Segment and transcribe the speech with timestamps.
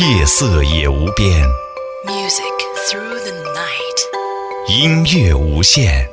[0.00, 1.46] 夜色也无边
[2.04, 2.42] ，Music
[2.88, 3.98] through the night。
[4.68, 6.04] 音乐无限。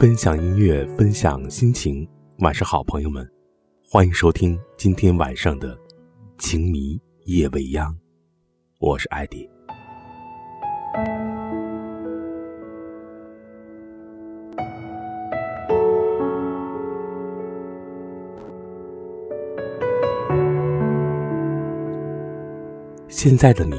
[0.00, 2.08] 分享音乐，分享心情。
[2.40, 3.24] 晚上好，朋友们，
[3.88, 5.76] 欢迎收听今天晚上的
[6.38, 7.92] 《情迷夜未央》，
[8.80, 9.48] 我是艾迪。
[23.18, 23.74] 现在的你，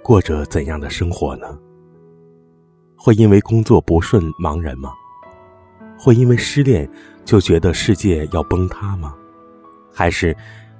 [0.00, 1.58] 过着怎样的生活呢？
[2.96, 4.92] 会因为工作不顺茫然吗？
[5.98, 6.88] 会因为失恋
[7.24, 9.12] 就觉得世界要崩塌吗？
[9.92, 10.36] 还是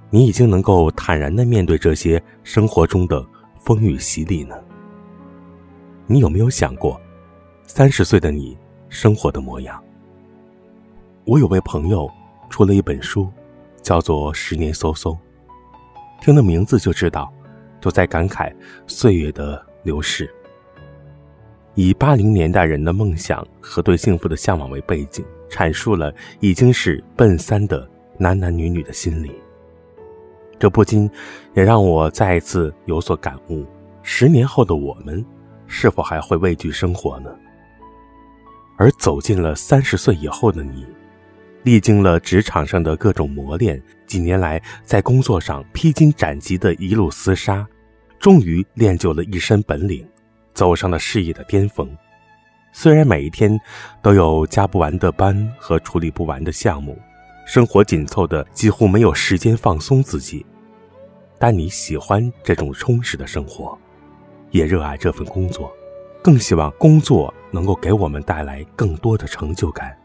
[0.08, 3.26] 你已经能够坦然的面对这些生活中的
[3.58, 4.54] 风雨洗礼呢？
[6.06, 7.00] 你有没有想过，
[7.66, 8.56] 三十岁的你
[8.88, 9.82] 生活的模样？
[11.24, 12.08] 我有位朋友
[12.48, 13.28] 出了一本书，
[13.82, 15.10] 叫做《十年搜搜》，
[16.22, 17.32] 听了名字就知道，
[17.80, 18.52] 都在感慨
[18.86, 20.28] 岁月的流逝。
[21.74, 27.88] 以八零年代人的梦想和对幸福的向往为背景，阐述了已经是奔三的
[28.19, 29.32] 男男女女的心理。
[30.58, 31.10] 这不禁
[31.54, 33.64] 也让我再一次有所感悟：
[34.02, 35.24] 十年后的我们，
[35.66, 37.30] 是否还会畏惧生活呢？
[38.76, 40.86] 而走进了三十岁以后的你，
[41.62, 47.66] 历经了职场上的各种磨练，几年来在工作上披荆斩棘的一路厮杀，
[48.19, 50.06] 终于练就了一身本领。
[50.53, 51.88] 走上了事业的巅峰，
[52.72, 53.59] 虽然每一天
[54.03, 56.99] 都有加不完的班和处理不完的项目，
[57.47, 60.44] 生活紧凑的几乎没有时间放松自己，
[61.38, 63.78] 但你喜欢这种充实的生活，
[64.50, 65.72] 也热爱这份工作，
[66.20, 69.97] 更希望工作能够给我们带来更多的成就感。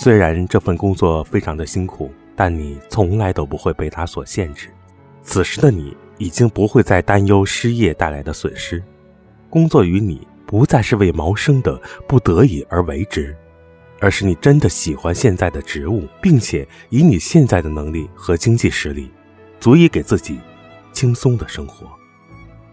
[0.00, 4.68] 虽然这份工作非常的辛苦，但你从来都不会被它所限制。
[5.24, 8.80] 此时的你已经不会再担忧失业带来的损失。
[9.50, 13.36] 工作与你不再是为谋生的不得已而为之，
[13.98, 19.10] 而是你真的喜欢现在的职务，并且以你现在的能力和经济实力，
[19.58, 20.38] 足以给自己
[20.92, 21.88] 轻松的生活。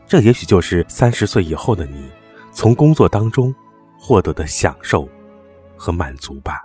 [0.06, 2.08] 这也许就是三十岁以后的你，
[2.52, 3.52] 从工作当中
[3.98, 5.10] 获得的享受
[5.76, 6.62] 和满足吧。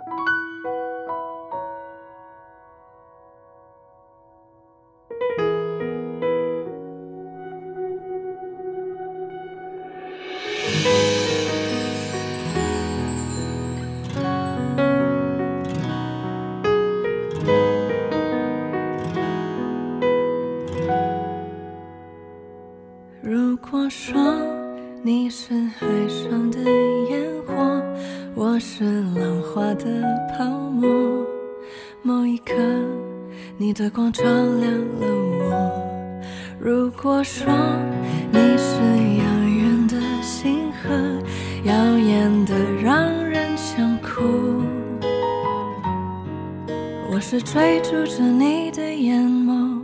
[47.31, 49.79] 是追逐着你的眼眸，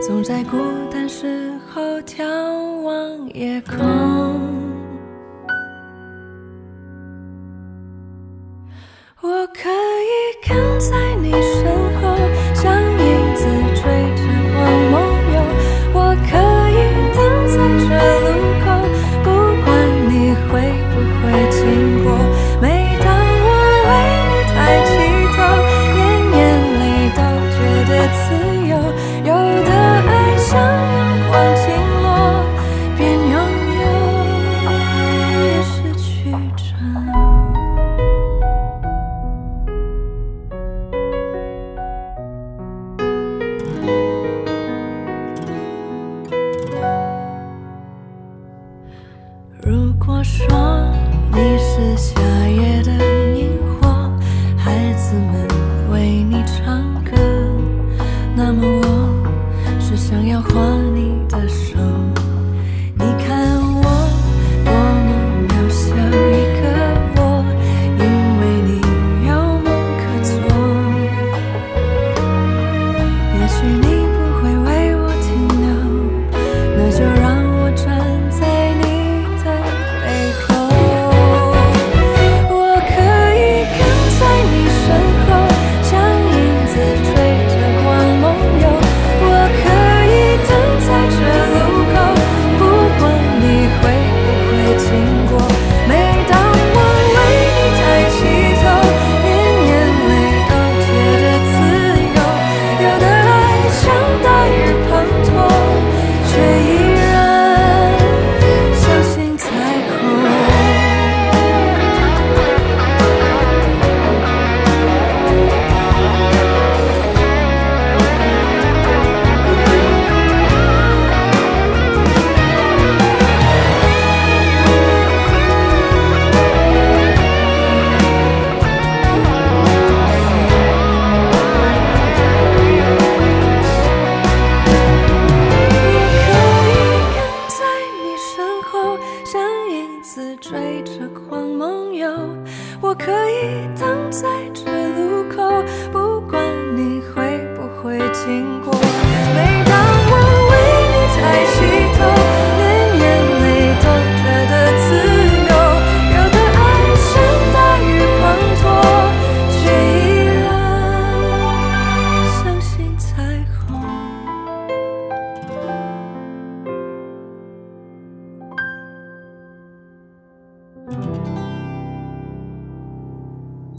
[0.00, 0.56] 总在孤
[0.90, 2.24] 单时候眺
[2.80, 3.28] 望。
[3.34, 4.45] 夜空。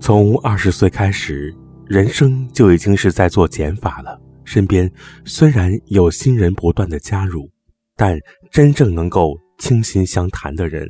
[0.08, 1.54] 从二十岁开始，
[1.86, 4.18] 人生就已经是在做减法了。
[4.46, 4.90] 身边
[5.26, 7.52] 虽然有新人不断的加入，
[7.94, 8.18] 但
[8.50, 10.88] 真正能够倾心相谈的人，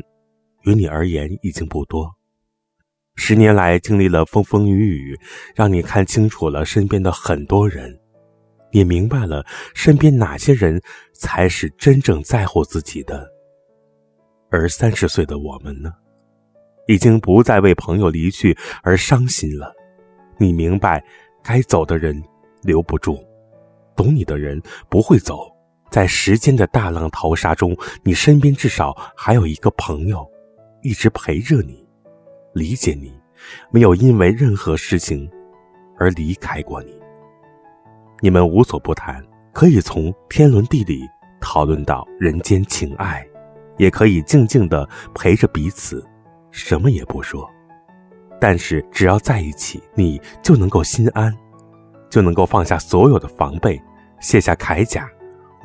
[0.65, 2.07] 于你而言已经不多。
[3.15, 5.19] 十年来经历了风风雨雨，
[5.55, 7.99] 让你看清楚了身边的很多人，
[8.69, 9.43] 也明白了
[9.73, 10.79] 身边哪些人
[11.15, 13.27] 才是真正在乎自己的。
[14.51, 15.91] 而三十岁的我们呢？
[16.87, 19.73] 已经不再为朋友离去而伤心了。
[20.37, 21.03] 你明白，
[21.43, 22.21] 该走的人
[22.63, 23.23] 留不住，
[23.95, 25.47] 懂你的人不会走。
[25.89, 30.29] 在时间的大浪淘沙中，你身边至少还有一个朋友，
[30.81, 31.87] 一直陪着你，
[32.53, 33.17] 理解你，
[33.71, 35.29] 没有因为任何事情
[35.97, 36.91] 而离开过你。
[38.19, 39.23] 你们无所不谈，
[39.53, 41.01] 可以从天伦地理
[41.39, 43.25] 讨论到人间情爱，
[43.77, 46.05] 也可以静静的陪着彼此。
[46.57, 47.47] 什么也不说，
[48.41, 51.31] 但是只要在一起，你就能够心安，
[52.09, 53.79] 就能够放下所有的防备，
[54.19, 55.07] 卸下铠甲，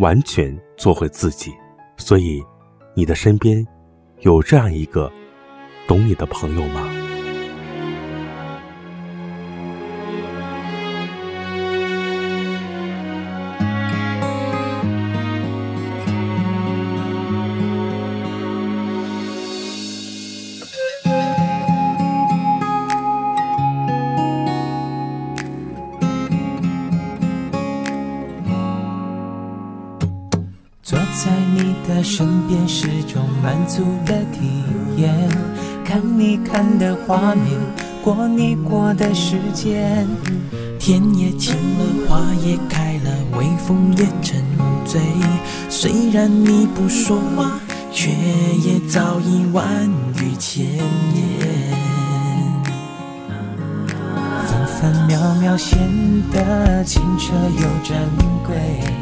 [0.00, 1.50] 完全做回自己。
[1.96, 2.44] 所以，
[2.94, 3.66] 你的身边
[4.20, 5.10] 有这样一个
[5.88, 7.01] 懂你的朋友吗？
[30.92, 34.62] 坐在你的身边是种满足的体
[34.98, 35.10] 验，
[35.82, 37.58] 看你看的画面，
[38.04, 40.06] 过你过的时间。
[40.78, 44.44] 天也晴了，花也开了，微风也沉
[44.84, 45.00] 醉。
[45.70, 47.52] 虽然你不说话，
[47.90, 49.64] 却也早已万
[50.18, 51.72] 语千言。
[54.46, 55.78] 分分秒秒显
[56.30, 57.96] 得清澈又珍
[58.46, 59.01] 贵。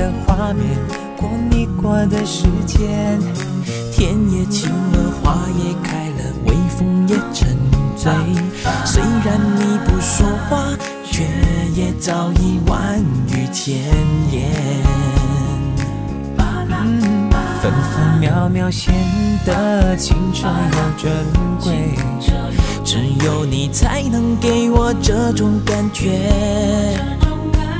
[0.00, 0.64] 的画面，
[1.18, 3.20] 过你过的时间。
[3.92, 7.54] 天也晴了，花也开了，微风也沉
[7.96, 8.10] 醉。
[8.86, 10.64] 虽然你不说话，
[11.04, 11.22] 却
[11.74, 13.76] 也早已万语千
[14.32, 14.50] 言。
[17.60, 18.94] 分分秒秒显
[19.44, 21.12] 得清澈又珍
[21.60, 21.94] 贵，
[22.82, 27.19] 只有你才能给我这种感觉。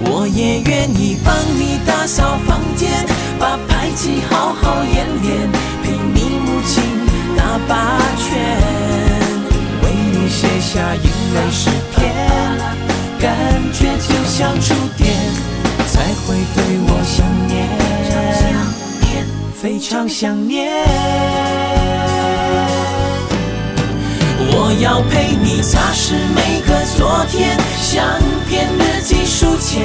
[0.00, 3.04] 我也愿意帮你打扫房间，
[3.38, 5.50] 把排气好好演练，
[5.82, 6.82] 陪你母亲
[7.36, 8.36] 打八拳，
[9.82, 12.14] 为你写下英美诗篇，
[13.18, 13.34] 感
[13.72, 15.08] 觉就像触电，
[15.88, 17.56] 才会对我想念。
[19.58, 20.70] 非常想念。
[24.48, 28.04] 我要陪你擦拭每个昨天，相
[28.48, 29.84] 片、日记、书签，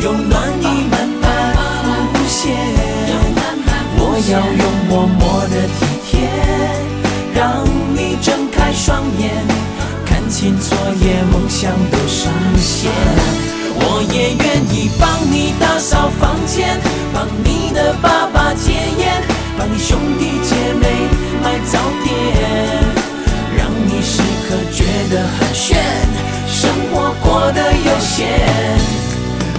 [0.00, 1.52] 有暖意慢慢
[2.14, 2.54] 浮现。
[3.98, 6.30] 我要用默默的体贴，
[7.34, 7.66] 让
[7.96, 9.34] 你睁开双眼，
[10.06, 12.28] 看清昨夜梦想的实
[12.60, 12.92] 现。
[13.74, 16.78] 我也愿意帮你打扫房间，
[17.12, 19.20] 帮你的爸爸戒烟，
[19.58, 20.86] 帮你兄弟姐妹
[21.42, 22.14] 买早点，
[23.58, 25.82] 让你时刻觉得很炫，
[27.12, 28.28] 活过得悠闲，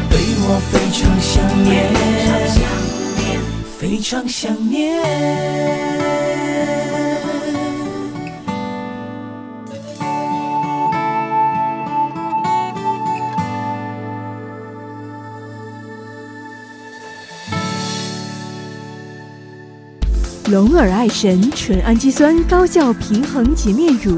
[0.10, 1.32] 对我非常想
[1.64, 2.58] 念，非常想
[3.18, 3.24] 念。
[3.80, 5.02] 非常想念
[20.50, 24.18] 龙尔爱神纯氨基酸高效平衡洁面乳，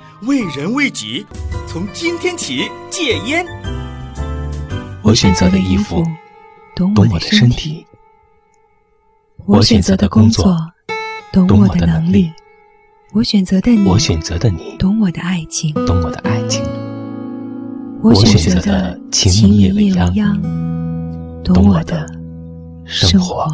[0.27, 1.25] 为人为己，
[1.67, 3.43] 从今天起戒烟。
[5.01, 6.03] 我选择的衣服
[6.75, 7.87] 懂我的身体，
[9.47, 10.55] 我选择的工作
[11.33, 12.31] 懂我的能力，
[13.13, 16.63] 我选择的你，我选择的你懂我的爱情，懂我的爱情，
[18.03, 20.39] 我选择的情迷夜未央，
[21.43, 22.05] 懂我的
[22.85, 23.47] 生活。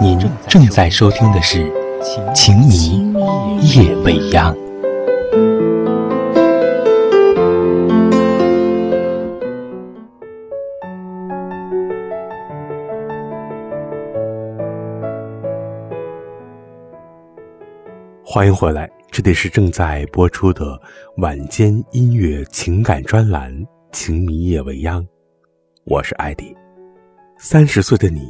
[0.00, 0.16] 您
[0.46, 1.64] 正在收听的是
[2.32, 3.15] 《情迷
[3.62, 4.54] 夜未央》。
[18.24, 20.78] 欢迎回来，这里是正在播出的
[21.16, 23.50] 晚间音乐情感专栏
[23.92, 25.02] 《情迷夜未央》，
[25.84, 26.54] 我是艾迪。
[27.38, 28.20] 三十岁的你，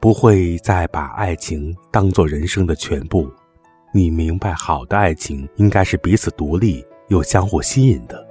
[0.00, 3.30] 不会再把爱情当做人生的全部。
[3.92, 8.24] 你明白，好的爱情应该是彼此独立又相互吸引的。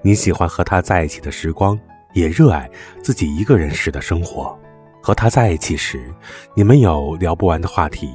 [0.00, 1.78] 你喜欢和他在一起的时光，
[2.14, 2.70] 也热爱
[3.02, 4.58] 自己一个人时的生活。
[5.02, 6.10] 和他在一起时，
[6.54, 8.10] 你们有聊不完的话题。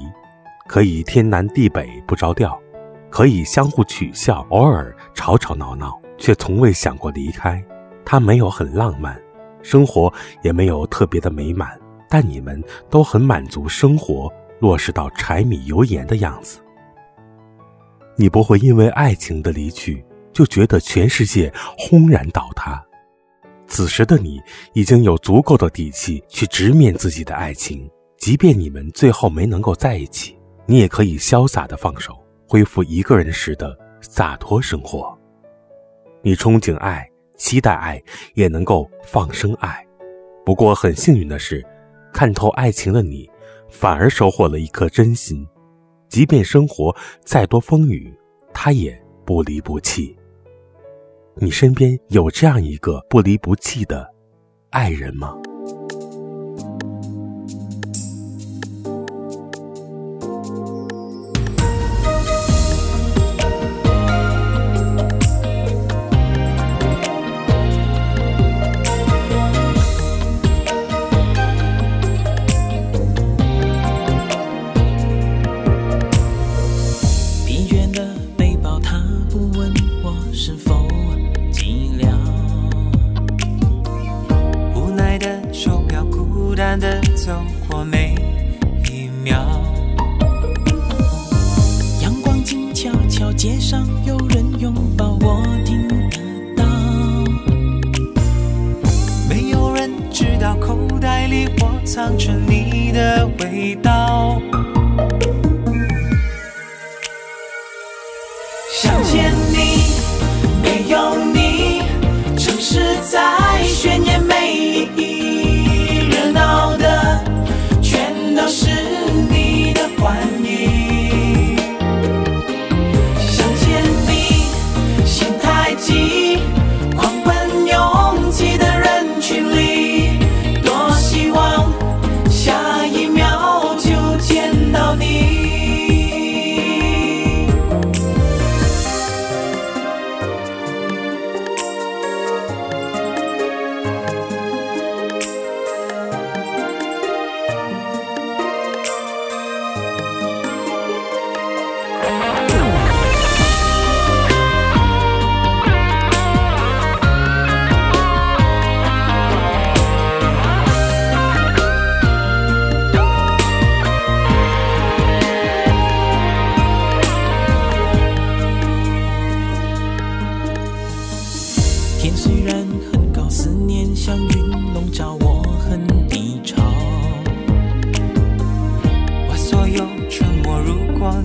[0.67, 2.59] 可以天南地北不着调，
[3.09, 7.63] 可以相互取笑，偶尔吵吵闹闹，却从未想过离开。
[8.03, 9.21] 他没有很浪漫，
[9.61, 10.11] 生活
[10.41, 16.59] 也没有特别的美满，但你们都很满足生活落实到柴米油盐的样子。
[18.21, 22.79] 你不会因为爱情的离去就觉得全世界轰然倒塌。
[23.65, 24.39] 此时的你
[24.73, 30.37] 已经有足够的底气去直面自己的爱情，即便你们最后没能够在一起。
[30.67, 32.15] 你也可以潇洒的放手，
[32.47, 35.17] 恢复一个人时的洒脱生活。
[36.21, 37.99] 你憧憬爱，期待爱，
[38.35, 39.83] 也能够放生爱。
[40.45, 41.65] 不过很幸运的是，
[42.13, 43.27] 看透爱情的你，
[43.67, 45.43] 反而收获了一颗真心。
[46.11, 48.13] 即便生活再多风雨，
[48.53, 50.13] 他也不离不弃。
[51.35, 54.05] 你身边有这样一个不离不弃的
[54.71, 55.33] 爱人吗？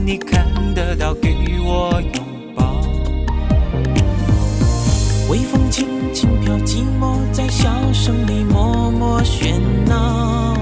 [0.06, 2.80] 你看得到，给我拥抱。
[5.28, 10.56] 微风轻轻飘，寂寞在笑声里默默喧闹。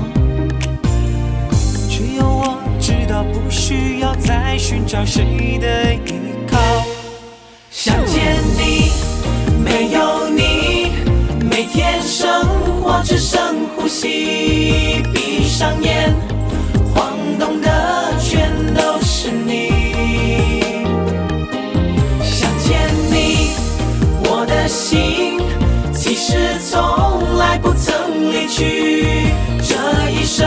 [1.90, 6.14] 只有我知道，不需要再寻找谁的依
[6.50, 6.58] 靠。
[7.70, 8.92] 想见你，
[9.62, 10.92] 没有你，
[11.50, 12.46] 每天生
[12.80, 15.02] 活只剩呼吸。
[15.12, 16.14] 闭上眼，
[16.94, 19.72] 晃动的全都是你。
[22.22, 22.78] 想见
[23.10, 23.54] 你，
[24.28, 25.40] 我的心
[25.94, 29.30] 其实从来不曾离去。
[29.62, 29.74] 这
[30.10, 30.46] 一生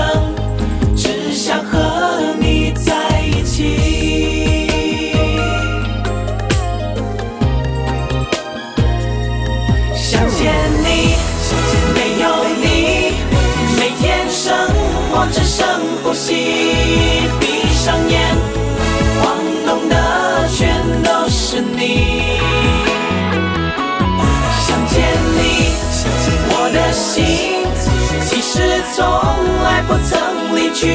[0.95, 4.69] 只想和你在一起。
[9.95, 10.53] 想见
[10.85, 11.15] 你，
[11.95, 12.25] 没有
[12.61, 12.65] 你，
[13.75, 14.55] 每天生
[15.09, 15.65] 活只剩
[16.03, 17.25] 呼吸。
[17.39, 17.47] 闭
[17.83, 18.35] 上眼，
[28.97, 30.87] 从来不曾离去。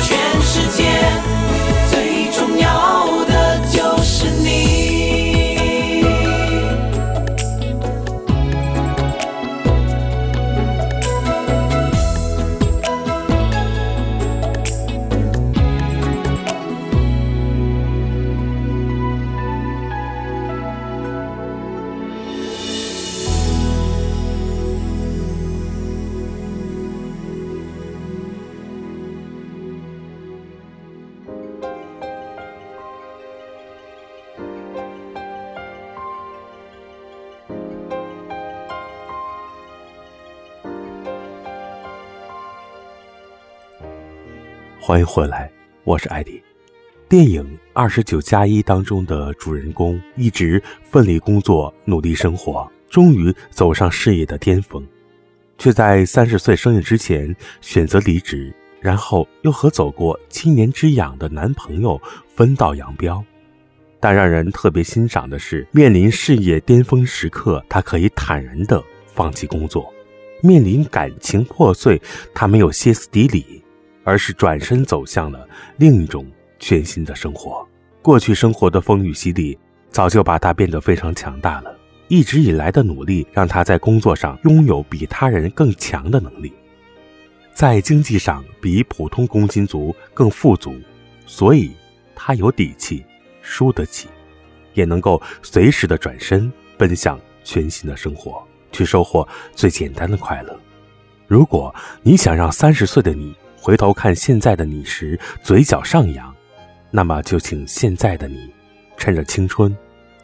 [0.00, 0.84] 全世界
[44.84, 45.48] 欢迎回来，
[45.84, 46.42] 我是艾迪。
[47.08, 54.84] 电影《二十九加一》当中的主人公一直奋力工作、努力生活，终于走上事业的巅峰，
[55.56, 62.02] 却在三十岁生日之前选择离职，然后又和走过七年之痒的男朋友
[62.34, 63.24] 分道扬镳。
[64.00, 68.82] 但让人特别欣赏的是，面临事业巅峰时刻，他可以坦然地
[69.14, 69.84] 放弃工作；
[70.42, 72.02] 面临感情破碎，
[72.34, 73.61] 他没有歇斯底里。
[74.04, 76.26] 而是转身走向了另一种
[76.58, 77.66] 全新的生活。
[78.00, 79.58] 过去生活的风雨洗礼，
[79.90, 81.76] 早就把他变得非常强大了。
[82.08, 86.52] 一直以来的努力，让他在工作上拥有比他人更强的能力，
[87.54, 90.78] 在经济上比普通工薪族更富足，
[91.24, 91.72] 所以
[92.14, 93.02] 他有底气，
[93.40, 94.08] 输得起，
[94.74, 100.58] 也能够随时的转身奔向全新的生活，去收获最简单的快乐。
[101.26, 106.34] 如果你想让三十岁的你，回头看现在的你时，嘴角上扬，
[106.90, 108.52] 那么就请现在的你，
[108.96, 109.74] 趁着青春，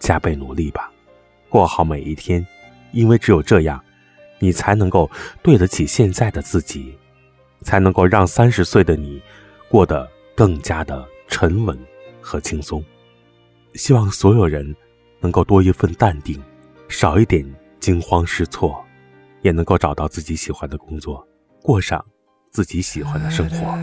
[0.01, 0.91] 加倍努力吧，
[1.49, 2.45] 过好每一天，
[2.91, 3.81] 因为只有这样，
[4.41, 5.09] 你才能够
[5.41, 6.99] 对得起现在的自己，
[7.63, 9.23] 才能够让三十岁的你，
[9.69, 11.79] 过得更加的沉稳
[12.21, 12.85] 和轻松。
[13.75, 14.75] 希望所有人，
[15.21, 16.43] 能够多一份淡定，
[16.89, 17.49] 少一点
[17.79, 18.85] 惊慌失措，
[19.43, 21.25] 也能够找到自己喜欢的工作，
[21.63, 22.05] 过上。
[22.51, 23.79] 自己喜欢的生活。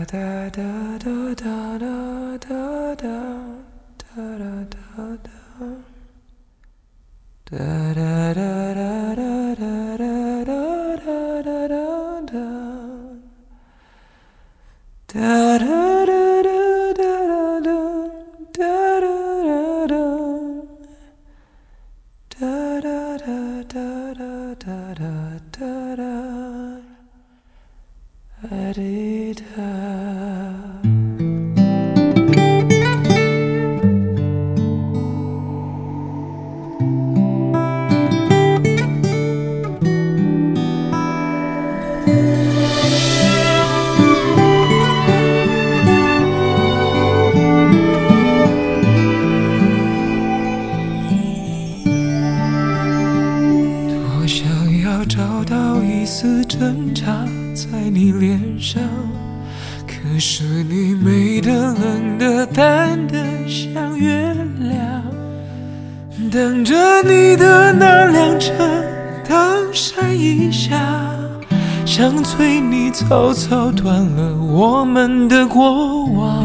[71.98, 76.44] 想催你草草断了我们的过往。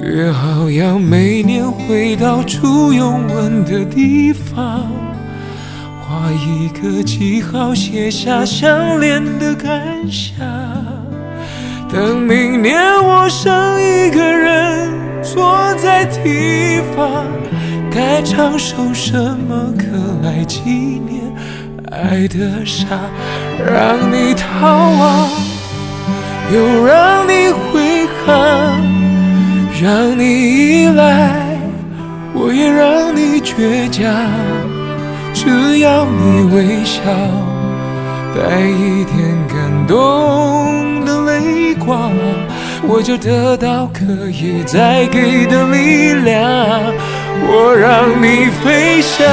[0.00, 4.86] 约好要每年回到初拥吻的地方，
[6.00, 10.46] 画一个记号，写下相恋的感想。
[11.92, 14.92] 等明年我剩一个人
[15.24, 17.26] 坐在地方。
[17.90, 19.12] 该唱首什
[19.48, 19.84] 么歌
[20.22, 21.20] 来纪念
[21.90, 22.86] 爱的傻？
[23.66, 25.28] 让你逃亡，
[26.52, 28.34] 又让你悔恨，
[29.82, 31.58] 让你依赖，
[32.34, 34.06] 我也让你倔强。
[35.34, 37.00] 只要你微笑，
[38.34, 39.16] 带一点
[39.48, 42.12] 感动的泪光，
[42.82, 46.48] 我就得到可以再给的力量。
[47.50, 49.26] 我让你飞翔，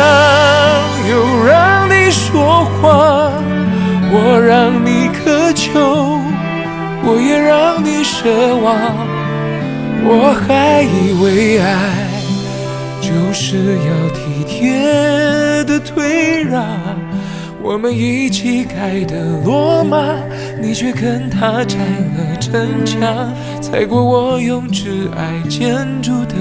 [10.18, 12.08] 我还以为爱
[13.02, 16.66] 就是要体贴的退让，
[17.62, 19.98] 我们一起盖的罗马，
[20.62, 26.36] 你却跟他拆了城墙，踩过我用挚爱建筑的。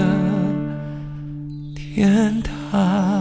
[1.75, 3.13] 天堂。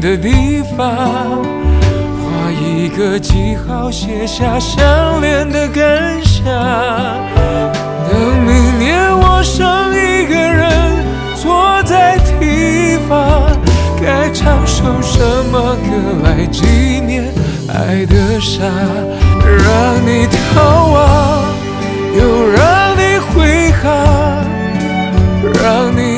[0.00, 0.88] 的地方，
[2.22, 6.44] 画一个记号，写下相恋的感想。
[8.08, 13.50] 等明年我剩一个人坐在地方，
[14.00, 15.18] 该唱首什
[15.50, 15.90] 么歌
[16.24, 16.66] 来纪
[17.00, 17.24] 念
[17.68, 18.62] 爱的傻？
[19.44, 19.66] 让
[20.06, 21.44] 你逃亡，
[22.16, 23.84] 又让你悔恨，
[25.62, 26.17] 让你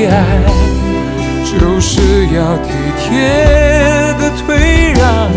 [3.11, 3.19] 别
[4.17, 5.27] 的退让，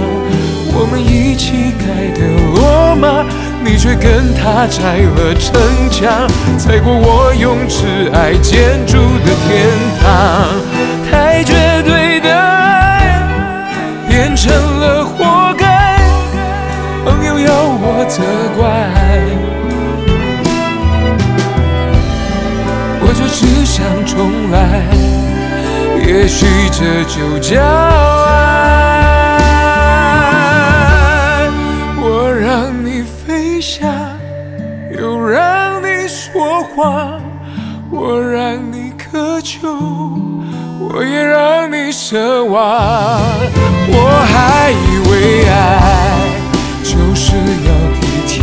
[0.72, 1.84] 我们一起盖
[2.14, 2.20] 的
[2.54, 3.26] 罗马，
[3.64, 5.50] 你却跟他拆了城
[5.90, 9.66] 墙，踩过我用挚爱建筑的天
[10.00, 10.54] 堂。
[11.10, 13.18] 太绝对的爱
[14.08, 15.98] 变成了活该，
[17.04, 18.22] 朋友要我责
[18.56, 18.62] 怪，
[23.00, 24.80] 我就只想重来，
[26.06, 28.30] 也许这就叫爱。
[32.00, 33.88] 我让你飞翔，
[34.98, 37.20] 又让你说谎，
[37.90, 39.68] 我让你渴求。
[40.78, 42.60] 我也让你奢望，
[43.88, 43.96] 我
[44.32, 45.52] 还以为爱
[46.82, 48.42] 就是要体贴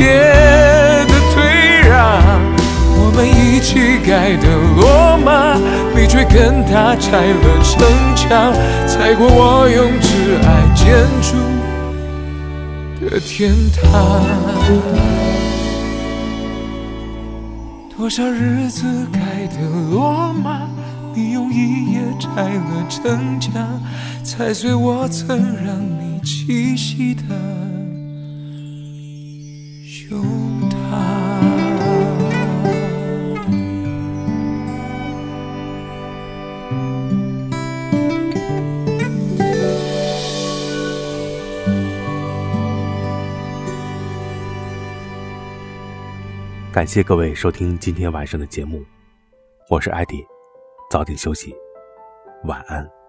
[3.62, 4.46] 乞丐的
[4.76, 5.56] 罗马，
[5.96, 8.52] 你却跟他拆了城墙，
[8.88, 10.86] 踩过我用挚爱建
[11.22, 11.38] 筑
[13.06, 13.82] 的天堂。
[17.96, 19.58] 多少日子盖的
[19.92, 20.62] 罗马？
[21.14, 23.52] 你用一夜拆了城墙，
[24.24, 27.22] 踩碎我曾让你栖息的
[29.86, 30.18] 胸
[46.74, 48.82] 感谢各位收听今天晚上的节目，
[49.70, 50.26] 我是艾迪。
[50.90, 51.54] 早点休息，
[52.46, 53.01] 晚安。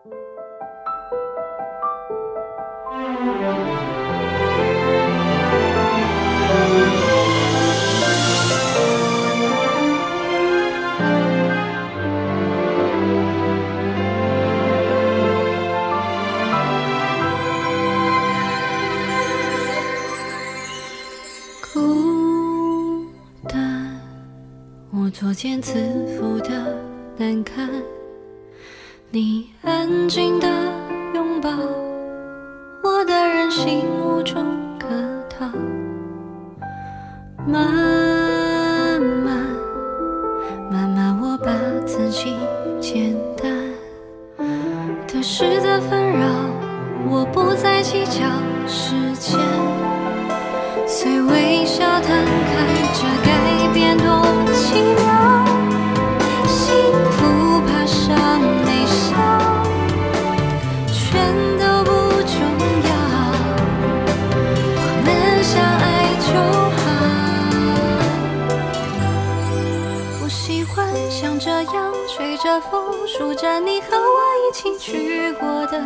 [72.42, 75.78] 着风，数着你和我一起去过的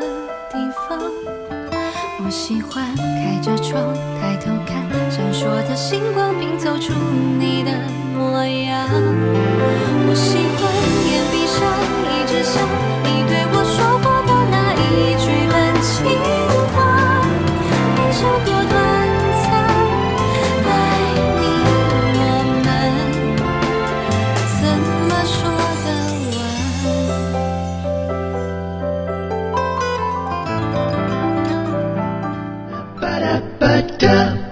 [0.50, 0.56] 地
[0.88, 0.98] 方。
[2.24, 6.94] 我喜欢开着窗，抬头看闪烁的星光，并走出
[7.38, 7.70] 你的
[8.16, 8.88] 模样。
[10.08, 10.72] 我喜欢
[11.04, 11.60] 眼闭上，
[12.08, 12.66] 一直想